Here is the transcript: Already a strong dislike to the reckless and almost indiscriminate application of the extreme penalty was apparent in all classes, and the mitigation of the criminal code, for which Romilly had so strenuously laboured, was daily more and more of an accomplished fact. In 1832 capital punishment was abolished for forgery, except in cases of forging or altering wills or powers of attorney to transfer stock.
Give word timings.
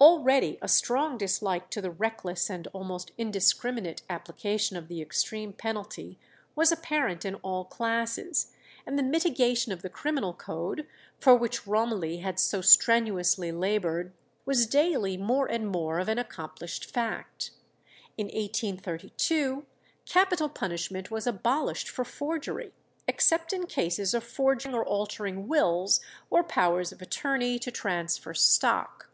Already 0.00 0.58
a 0.62 0.68
strong 0.68 1.18
dislike 1.18 1.68
to 1.68 1.82
the 1.82 1.90
reckless 1.90 2.48
and 2.48 2.66
almost 2.68 3.10
indiscriminate 3.18 4.00
application 4.08 4.74
of 4.78 4.88
the 4.88 5.02
extreme 5.02 5.52
penalty 5.52 6.18
was 6.54 6.72
apparent 6.72 7.26
in 7.26 7.34
all 7.42 7.66
classes, 7.66 8.52
and 8.86 8.98
the 8.98 9.02
mitigation 9.02 9.70
of 9.70 9.82
the 9.82 9.90
criminal 9.90 10.32
code, 10.32 10.86
for 11.18 11.34
which 11.36 11.66
Romilly 11.66 12.20
had 12.20 12.40
so 12.40 12.62
strenuously 12.62 13.52
laboured, 13.52 14.14
was 14.46 14.66
daily 14.66 15.18
more 15.18 15.46
and 15.46 15.68
more 15.70 15.98
of 15.98 16.08
an 16.08 16.18
accomplished 16.18 16.86
fact. 16.90 17.50
In 18.16 18.28
1832 18.28 19.66
capital 20.06 20.48
punishment 20.48 21.10
was 21.10 21.26
abolished 21.26 21.90
for 21.90 22.06
forgery, 22.06 22.72
except 23.06 23.52
in 23.52 23.66
cases 23.66 24.14
of 24.14 24.24
forging 24.24 24.74
or 24.74 24.86
altering 24.86 25.48
wills 25.48 26.00
or 26.30 26.42
powers 26.42 26.92
of 26.92 27.02
attorney 27.02 27.58
to 27.58 27.70
transfer 27.70 28.32
stock. 28.32 29.10